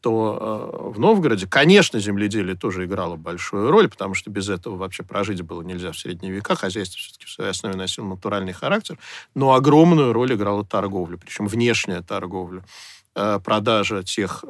то 0.00 0.38
э, 0.40 0.90
в 0.90 1.00
Новгороде, 1.00 1.46
конечно, 1.46 1.98
земледелие 1.98 2.54
тоже 2.54 2.84
играло 2.84 3.16
большую 3.16 3.70
роль, 3.70 3.88
потому 3.88 4.14
что 4.14 4.30
без 4.30 4.48
этого 4.48 4.76
вообще 4.76 5.02
прожить 5.02 5.42
было 5.42 5.62
нельзя 5.62 5.92
в 5.92 5.98
средние 5.98 6.32
века. 6.32 6.54
Хозяйство 6.54 6.98
все-таки 6.98 7.26
в 7.26 7.30
своей 7.30 7.50
основе 7.50 7.76
носило 7.76 8.06
натуральный 8.06 8.52
характер, 8.52 8.98
но 9.34 9.54
огромную 9.54 10.12
роль 10.12 10.34
играла 10.34 10.64
торговля, 10.64 11.16
причем 11.16 11.46
внешняя 11.46 12.02
торговля, 12.02 12.64
э, 13.16 13.40
продажа 13.44 14.02
тех 14.02 14.44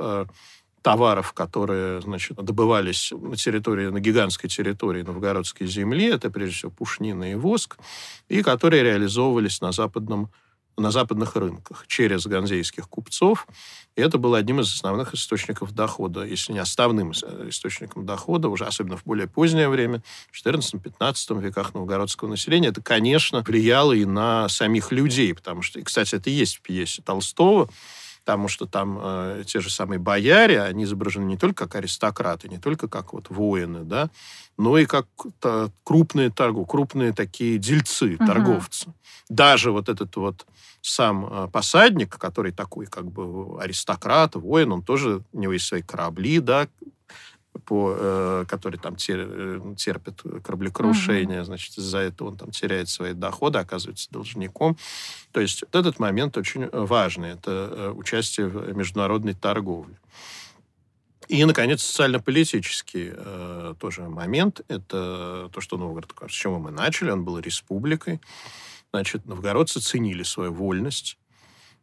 товаров, 0.82 1.32
которые, 1.32 2.00
значит, 2.00 2.37
добывались 2.37 3.12
на 3.12 3.37
территории, 3.37 3.88
на 3.88 4.00
гигантской 4.00 4.49
территории 4.49 5.02
новгородской 5.02 5.66
земли, 5.66 6.06
это, 6.06 6.30
прежде 6.30 6.54
всего, 6.54 6.70
пушнина 6.70 7.30
и 7.30 7.35
воск, 7.35 7.78
и 8.28 8.42
которые 8.42 8.82
реализовывались 8.82 9.61
на 9.61 9.73
западном 9.73 10.30
на 10.78 10.90
западных 10.90 11.37
рынках 11.37 11.87
через 11.87 12.26
ганзейских 12.26 12.88
купцов. 12.88 13.47
И 13.97 14.00
это 14.00 14.18
было 14.18 14.38
одним 14.38 14.61
из 14.61 14.73
основных 14.73 15.14
источников 15.14 15.73
дохода, 15.73 16.25
если 16.25 16.52
не 16.52 16.61
основным 16.61 17.12
источником 17.12 18.06
дохода, 18.06 18.49
уже 18.49 18.64
особенно 18.64 18.97
в 18.97 19.04
более 19.04 19.26
позднее 19.26 19.68
время, 19.68 20.02
в 20.30 20.47
14-15 20.47 21.40
веках 21.40 21.75
новгородского 21.75 22.28
населения. 22.28 22.68
Это, 22.68 22.80
конечно, 22.80 23.42
влияло 23.42 23.92
и 23.92 24.04
на 24.04 24.49
самих 24.49 24.92
людей, 24.92 25.35
потому 25.35 25.62
что, 25.62 25.80
и, 25.80 25.82
кстати, 25.82 26.14
это 26.14 26.30
и 26.30 26.35
есть 26.35 26.58
в 26.58 26.62
пьесе 26.62 27.02
Толстого, 27.02 27.68
потому 28.28 28.49
что 28.49 28.66
там 28.66 28.99
э, 29.00 29.44
те 29.47 29.61
же 29.61 29.70
самые 29.70 29.99
бояре, 29.99 30.61
они 30.61 30.85
изображены 30.85 31.25
не 31.25 31.38
только 31.38 31.64
как 31.66 31.76
аристократы, 31.76 32.50
не 32.50 32.58
только 32.58 32.87
как 32.87 33.14
вот 33.14 33.30
воины, 33.30 33.85
да, 33.85 34.11
но 34.58 34.76
и 34.76 34.85
как 34.85 35.06
крупные 35.82 36.28
торгу, 36.28 36.66
крупные 36.66 37.14
такие 37.14 37.56
дельцы, 37.56 38.16
угу. 38.16 38.26
торговцы. 38.26 38.92
Даже 39.30 39.73
вот 39.73 39.88
этот 39.88 40.14
вот 40.16 40.47
сам 40.82 41.25
э, 41.25 41.49
посадник, 41.49 42.18
который 42.18 42.52
такой 42.52 42.85
как 42.85 43.11
бы 43.11 43.58
аристократ, 43.62 44.35
воин, 44.35 44.73
он 44.73 44.82
тоже, 44.82 45.23
у 45.32 45.38
него 45.38 45.54
есть 45.54 45.64
свои 45.64 45.80
корабли, 45.80 46.40
да, 46.40 46.68
по, 47.64 47.94
э, 47.96 48.44
который 48.48 48.78
там 48.78 48.96
тер, 48.96 49.18
э, 49.20 49.74
терпит 49.76 50.22
кораблекрушение, 50.44 51.40
угу. 51.40 51.46
значит, 51.46 51.78
из-за 51.78 51.98
этого 51.98 52.28
он 52.28 52.36
там 52.36 52.50
теряет 52.50 52.88
свои 52.88 53.12
доходы, 53.12 53.58
оказывается 53.58 54.10
должником. 54.10 54.76
То 55.32 55.40
есть 55.40 55.62
вот 55.62 55.74
этот 55.74 55.98
момент 55.98 56.36
очень 56.36 56.68
важный. 56.70 57.30
Это 57.30 57.50
э, 57.50 57.90
участие 57.90 58.48
в 58.48 58.76
международной 58.76 59.34
торговле. 59.34 59.96
И, 61.28 61.44
наконец, 61.44 61.82
социально-политический 61.82 63.12
э, 63.14 63.74
тоже 63.78 64.02
момент. 64.02 64.62
Это 64.68 65.50
то, 65.52 65.60
что 65.60 65.76
Новгород, 65.76 66.14
с 66.26 66.32
чего 66.32 66.58
мы 66.58 66.70
начали, 66.70 67.10
он 67.10 67.24
был 67.24 67.38
республикой. 67.38 68.20
Значит, 68.92 69.26
новгородцы 69.26 69.80
ценили 69.80 70.22
свою 70.22 70.52
вольность, 70.54 71.18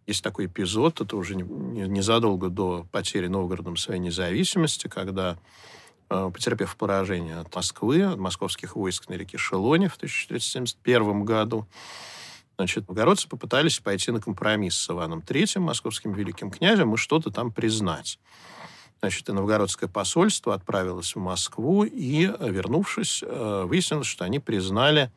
есть 0.08 0.24
такой 0.24 0.46
эпизод, 0.46 1.02
это 1.02 1.18
уже 1.18 1.36
незадолго 1.36 2.50
до 2.50 2.86
потери 2.92 3.28
Новгородом 3.28 3.76
своей 3.76 4.00
независимости, 4.00 4.88
когда, 4.88 5.38
э, 6.10 6.32
потерпев 6.32 6.76
поражение 6.76 7.38
от 7.38 7.54
Москвы, 7.56 8.04
от 8.04 8.20
московских 8.20 8.76
войск 8.76 9.10
на 9.10 9.14
реке 9.14 9.38
Шелоне 9.38 9.90
в 9.90 9.96
1471 9.96 11.24
году, 11.24 11.68
значит, 12.58 12.88
новгородцы 12.88 13.28
попытались 13.28 13.80
пойти 13.80 14.12
на 14.12 14.22
компромисс 14.22 14.78
с 14.78 14.90
Иваном 14.90 15.20
III, 15.20 15.60
московским 15.60 16.14
великим 16.14 16.52
князем, 16.52 16.94
и 16.94 16.98
что-то 16.98 17.32
там 17.32 17.52
признать. 17.52 18.20
Значит, 19.02 19.28
и 19.28 19.34
новгородское 19.34 19.90
посольство 19.90 20.54
отправилось 20.54 21.16
в 21.16 21.20
Москву, 21.20 21.84
и, 21.84 22.26
вернувшись, 22.26 23.24
э, 23.26 23.64
выяснилось, 23.68 24.08
что 24.08 24.24
они 24.24 24.40
признали 24.40 25.12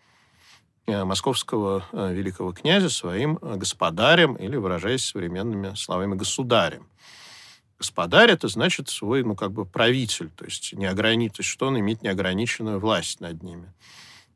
московского 0.88 1.84
э, 1.92 2.12
великого 2.14 2.52
князя 2.52 2.88
своим 2.88 3.38
э, 3.42 3.56
господарем 3.56 4.34
или, 4.34 4.56
выражаясь 4.56 5.04
современными 5.04 5.74
словами, 5.74 6.14
государем. 6.14 6.88
Господарь 7.78 8.30
это 8.30 8.48
значит 8.48 8.88
свой, 8.88 9.22
ну, 9.22 9.36
как 9.36 9.52
бы 9.52 9.64
правитель, 9.64 10.30
то 10.30 10.44
есть, 10.44 10.72
неограни... 10.72 11.30
что 11.40 11.68
он 11.68 11.78
имеет 11.78 12.02
неограниченную 12.02 12.80
власть 12.80 13.20
над 13.20 13.42
ними. 13.42 13.72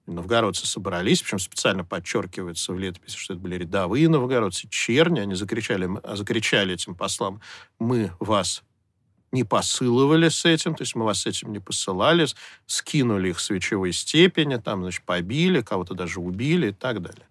Новгородцы 0.06 0.66
собрались, 0.66 1.23
причем 1.23 1.38
специально 1.38 1.85
подчеркивается 1.85 2.73
в 2.73 2.78
летописи, 2.78 3.16
что 3.16 3.35
это 3.35 3.42
были 3.42 3.56
рядовые 3.56 4.09
новгородцы, 4.09 4.68
черни, 4.68 5.21
они 5.21 5.35
закричали, 5.35 5.88
закричали 6.14 6.75
этим 6.75 6.94
послам, 6.94 7.40
мы 7.78 8.12
вас 8.18 8.62
не 9.32 9.44
посылывали 9.44 10.28
с 10.28 10.44
этим, 10.44 10.74
то 10.74 10.82
есть 10.82 10.94
мы 10.94 11.04
вас 11.04 11.22
с 11.22 11.26
этим 11.26 11.52
не 11.52 11.58
посылали, 11.58 12.26
скинули 12.66 13.30
их 13.30 13.40
с 13.40 13.46
свечевой 13.46 13.92
степени, 13.92 14.56
там, 14.56 14.82
значит, 14.82 15.02
побили, 15.04 15.62
кого-то 15.62 15.94
даже 15.94 16.20
убили 16.20 16.68
и 16.68 16.72
так 16.72 17.02
далее. 17.02 17.26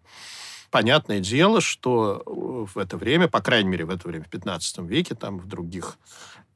Понятное 0.71 1.19
дело, 1.19 1.61
что 1.61 2.23
в 2.25 2.77
это 2.77 2.97
время, 2.97 3.27
по 3.27 3.41
крайней 3.41 3.69
мере, 3.69 3.85
в 3.85 3.89
это 3.89 4.07
время, 4.07 4.23
в 4.23 4.29
15 4.29 4.79
веке, 4.79 5.15
там, 5.15 5.37
в 5.37 5.47
других 5.47 5.97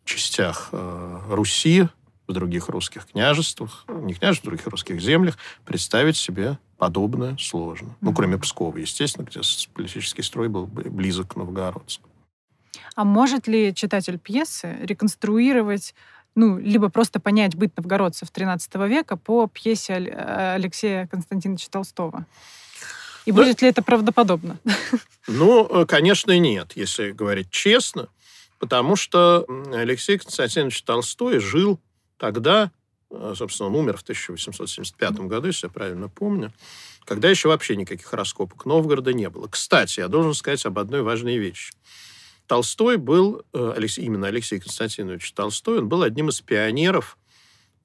частях 0.05 0.69
э, 0.71 1.19
Руси, 1.29 1.87
в 2.27 2.33
других 2.33 2.69
русских 2.69 3.07
княжествах, 3.07 3.85
не 3.87 4.13
княжествах, 4.13 4.43
в 4.43 4.55
других 4.55 4.67
русских 4.67 5.01
землях, 5.01 5.37
представить 5.65 6.17
себе 6.17 6.57
подобное 6.77 7.37
сложно. 7.37 7.95
Ну, 8.01 8.13
кроме 8.13 8.37
Пскова, 8.37 8.77
естественно, 8.77 9.25
где 9.25 9.41
политический 9.73 10.21
строй 10.21 10.47
был 10.47 10.65
близок 10.65 11.33
к 11.33 11.35
новгородскому. 11.35 12.14
А 12.95 13.03
может 13.03 13.47
ли 13.47 13.75
читатель 13.75 14.17
пьесы 14.17 14.77
реконструировать 14.81 15.93
ну, 16.33 16.57
либо 16.57 16.89
просто 16.89 17.19
понять 17.19 17.55
быт 17.55 17.75
новгородцев 17.77 18.29
XIII 18.29 18.87
века 18.87 19.15
по 19.15 19.47
пьесе 19.47 19.93
Алексея 19.93 21.07
Константиновича 21.07 21.69
Толстого? 21.69 22.25
И 23.25 23.31
да. 23.31 23.41
будет 23.41 23.61
ли 23.61 23.69
это 23.69 23.81
правдоподобно? 23.81 24.57
Ну, 25.27 25.67
э, 25.67 25.85
конечно, 25.87 26.37
нет, 26.37 26.73
если 26.75 27.11
говорить 27.11 27.49
честно, 27.49 28.09
потому 28.59 28.95
что 28.95 29.45
Алексей 29.73 30.19
Константинович 30.19 30.83
Толстой 30.83 31.39
жил 31.39 31.79
тогда, 32.17 32.69
э, 33.09 33.33
собственно, 33.35 33.69
он 33.69 33.75
умер 33.75 33.97
в 33.97 34.03
1875 34.03 35.21
году, 35.21 35.47
если 35.47 35.65
я 35.65 35.71
правильно 35.71 36.09
помню, 36.09 36.53
когда 37.05 37.27
еще 37.27 37.47
вообще 37.47 37.75
никаких 37.75 38.13
раскопок 38.13 38.65
Новгорода 38.65 39.13
не 39.13 39.29
было. 39.29 39.47
Кстати, 39.47 39.99
я 39.99 40.07
должен 40.09 40.35
сказать 40.35 40.63
об 40.67 40.77
одной 40.77 41.01
важной 41.01 41.37
вещи. 41.37 41.73
Толстой 42.47 42.97
был, 42.97 43.43
э, 43.53 43.79
именно 43.97 44.27
Алексей 44.27 44.59
Константинович 44.59 45.33
Толстой, 45.33 45.79
он 45.79 45.89
был 45.89 46.03
одним 46.03 46.29
из 46.29 46.41
пионеров 46.41 47.17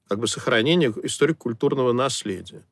как 0.07 0.19
бы 0.19 0.27
сохранения 0.27 0.93
историко-культурного 1.03 1.93
наследия. 1.93 2.65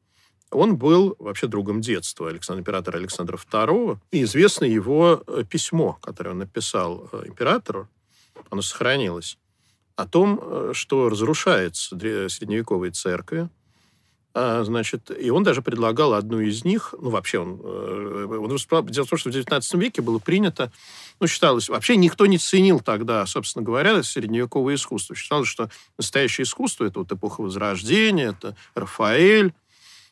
Он 0.51 0.77
был 0.77 1.15
вообще 1.19 1.47
другом 1.47 1.81
детства 1.81 2.29
Александра, 2.29 2.61
императора 2.61 2.97
Александра 2.97 3.37
II. 3.37 3.97
И 4.11 4.23
известно 4.23 4.65
его 4.65 5.23
э, 5.25 5.43
письмо, 5.49 5.93
которое 6.01 6.31
он 6.31 6.39
написал 6.39 7.07
э, 7.11 7.23
императору, 7.27 7.87
оно 8.49 8.61
сохранилось, 8.61 9.37
о 9.95 10.07
том, 10.07 10.73
что 10.73 11.09
разрушается 11.09 11.89
средневековые 11.89 12.91
церкви, 12.91 13.49
значит, 14.33 15.11
и 15.17 15.29
он 15.31 15.43
даже 15.43 15.61
предлагал 15.61 16.13
одну 16.13 16.39
из 16.39 16.63
них, 16.63 16.93
ну, 16.99 17.09
вообще 17.09 17.39
он, 17.39 17.59
он 17.61 18.47
выступал, 18.49 18.83
дело 18.83 19.05
в 19.05 19.09
том, 19.09 19.19
что 19.19 19.31
в 19.31 19.35
XIX 19.35 19.61
веке 19.79 20.01
было 20.01 20.19
принято, 20.19 20.71
ну, 21.19 21.27
считалось, 21.27 21.67
вообще 21.67 21.97
никто 21.97 22.25
не 22.25 22.37
ценил 22.37 22.79
тогда, 22.79 23.25
собственно 23.25 23.65
говоря, 23.65 24.01
средневековое 24.03 24.75
искусство. 24.75 25.15
Считалось, 25.15 25.49
что 25.49 25.69
настоящее 25.97 26.43
искусство– 26.43 26.85
это 26.85 26.99
вот 26.99 27.11
эпоха 27.11 27.41
Возрождения, 27.41 28.29
это 28.29 28.55
Рафаэль, 28.75 29.53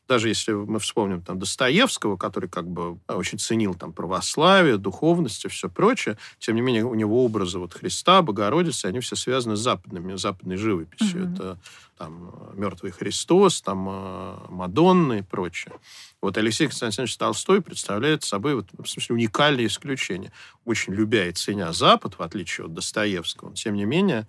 даже 0.07 0.29
если 0.29 0.53
мы 0.53 0.79
вспомним 0.79 1.21
там 1.21 1.39
Достоевского, 1.39 2.17
который 2.17 2.49
как 2.49 2.67
бы 2.67 2.99
очень 3.07 3.39
ценил 3.39 3.75
там 3.75 3.93
православие, 3.93 4.77
духовность 4.77 5.43
и 5.45 5.49
все 5.49 5.69
прочее, 5.69 6.17
тем 6.39 6.55
не 6.55 6.61
менее 6.61 6.85
у 6.85 6.95
него 6.95 7.23
образы 7.23 7.59
вот 7.59 7.73
Христа, 7.73 8.21
Богородицы, 8.21 8.85
они 8.85 8.99
все 8.99 9.15
связаны 9.15 9.55
с 9.55 9.59
западными, 9.59 10.15
западной 10.15 10.57
живописью. 10.57 11.23
Mm-hmm. 11.23 11.33
Это 11.33 11.59
там 11.97 12.31
«Мертвый 12.53 12.91
Христос», 12.91 13.61
там 13.61 13.87
э, 13.89 14.35
Мадонна 14.49 15.13
и 15.13 15.21
прочее. 15.23 15.73
Вот 16.21 16.37
Алексей 16.37 16.67
Константинович 16.67 17.17
Толстой 17.17 17.61
представляет 17.61 18.23
собой 18.23 18.55
вот, 18.55 18.67
в 18.77 18.85
смысле, 18.85 19.15
уникальное 19.15 19.65
исключение. 19.65 20.31
Очень 20.63 20.93
любя 20.93 21.27
и 21.27 21.31
ценя 21.31 21.73
Запад, 21.73 22.19
в 22.19 22.21
отличие 22.21 22.65
от 22.65 22.73
Достоевского, 22.73 23.53
тем 23.55 23.75
не 23.75 23.85
менее, 23.85 24.27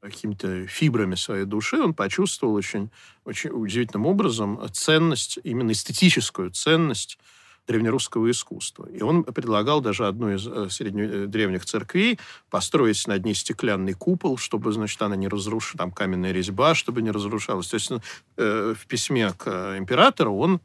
какими-то 0.00 0.66
фибрами 0.66 1.14
своей 1.14 1.44
души, 1.44 1.80
он 1.80 1.94
почувствовал 1.94 2.54
очень, 2.54 2.90
очень 3.24 3.50
удивительным 3.50 4.06
образом 4.06 4.60
ценность, 4.72 5.38
именно 5.42 5.72
эстетическую 5.72 6.50
ценность 6.50 7.18
древнерусского 7.66 8.30
искусства. 8.30 8.86
И 8.86 9.02
он 9.02 9.24
предлагал 9.24 9.80
даже 9.80 10.06
одну 10.06 10.34
из 10.34 10.46
э, 10.46 10.68
э, 10.80 11.58
церквей 11.58 12.18
построить 12.48 13.06
над 13.06 13.24
ней 13.24 13.34
стеклянный 13.34 13.92
купол, 13.92 14.38
чтобы, 14.38 14.72
значит, 14.72 15.00
она 15.02 15.16
не 15.16 15.28
разрушилась, 15.28 15.78
там 15.78 15.90
каменная 15.90 16.32
резьба, 16.32 16.74
чтобы 16.74 17.02
не 17.02 17.10
разрушалась. 17.10 17.68
То 17.68 17.74
есть 17.74 17.90
э, 18.36 18.74
в 18.78 18.86
письме 18.86 19.32
к 19.32 19.76
императору 19.78 20.34
он 20.36 20.60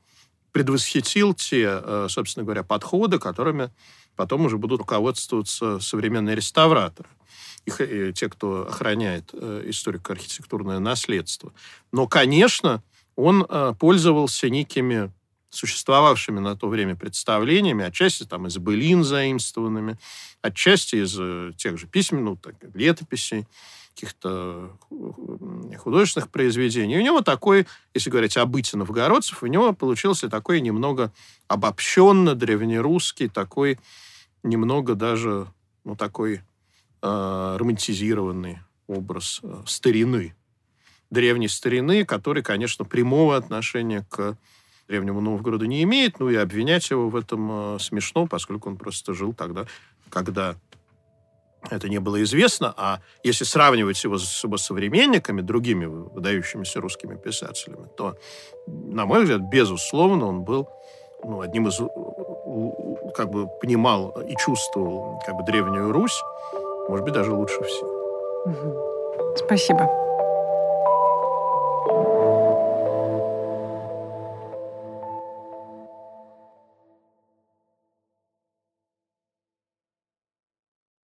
предвосхитил 0.52 1.34
те, 1.34 1.82
собственно 2.10 2.44
говоря, 2.44 2.64
подходы, 2.64 3.20
которыми 3.20 3.72
потом 4.18 4.46
уже 4.46 4.58
будут 4.58 4.82
руководствоваться 4.82 5.80
современные 5.80 6.36
реставраторы 6.36 7.08
и 7.66 8.14
те, 8.14 8.30
кто 8.30 8.68
охраняет 8.68 9.30
э, 9.34 9.64
историко-архитектурное 9.68 10.80
наследство. 10.80 11.54
Но, 11.92 12.08
конечно, 12.08 12.82
он 13.16 13.46
э, 13.48 13.74
пользовался 13.80 14.50
некими 14.50 15.12
существовавшими 15.50 16.40
на 16.40 16.56
то 16.56 16.70
время 16.70 16.96
представлениями, 16.96 17.84
отчасти 17.84 18.24
там 18.24 18.48
из 18.48 18.58
былин 18.58 19.04
заимствованными, 19.04 19.98
отчасти 20.42 20.96
из 21.04 21.16
э, 21.20 21.52
тех 21.58 21.78
же 21.78 21.88
писем, 21.88 22.24
ну, 22.24 22.36
так, 22.36 22.56
летописей, 22.74 23.46
каких-то 23.94 24.78
художественных 25.78 26.30
произведений. 26.30 26.98
У 26.98 27.02
него 27.02 27.22
такой, 27.22 27.68
если 27.94 28.10
говорить 28.10 28.38
о 28.38 28.46
быте 28.46 28.78
новгородцев, 28.78 29.44
у 29.44 29.48
него 29.48 29.74
получился 29.74 30.30
такой 30.30 30.62
немного 30.62 31.12
обобщенно 31.50 32.34
древнерусский, 32.34 33.28
такой 33.28 33.78
немного 34.44 34.96
даже, 34.96 35.48
ну, 35.84 35.98
такой 35.98 36.42
э, 37.02 37.58
романтизированный 37.60 38.60
образ 38.88 39.40
э, 39.44 39.64
старины, 39.66 40.36
древней 41.10 41.48
старины, 41.48 42.06
который, 42.06 42.44
конечно, 42.44 42.86
прямого 42.86 43.36
отношения 43.36 44.06
к 44.10 44.38
Древнему 44.88 45.22
Новгороду 45.22 45.66
не 45.66 45.84
имеет, 45.84 46.20
ну 46.20 46.30
и 46.30 46.36
обвинять 46.36 46.90
его 46.90 47.08
в 47.08 47.16
этом 47.16 47.76
э, 47.76 47.80
смешно, 47.80 48.28
поскольку 48.28 48.70
он 48.70 48.78
просто 48.78 49.14
жил 49.14 49.34
тогда, 49.34 49.66
когда 50.10 50.56
это 51.70 51.88
не 51.88 52.00
было 52.00 52.22
известно, 52.24 52.74
а 52.76 53.02
если 53.24 53.44
сравнивать 53.44 54.04
его 54.04 54.18
с 54.18 54.44
его 54.44 54.58
современниками, 54.58 55.42
другими 55.42 55.86
выдающимися 55.86 56.82
русскими 56.82 57.16
писателями, 57.16 57.88
то, 57.96 58.18
на 58.68 59.06
мой 59.06 59.22
взгляд, 59.22 59.42
безусловно, 59.42 60.26
он 60.26 60.44
был 60.44 60.68
ну, 61.24 61.40
одним 61.40 61.68
из 61.68 61.78
как 63.16 63.30
бы 63.30 63.48
понимал 63.62 64.10
и 64.28 64.36
чувствовал 64.36 65.22
как 65.26 65.36
бы 65.38 65.44
древнюю 65.44 65.92
Русь 65.92 66.22
может 66.88 67.06
быть, 67.06 67.14
даже 67.14 67.32
лучше 67.34 67.64
всего. 67.64 67.90
Спасибо. 69.36 69.90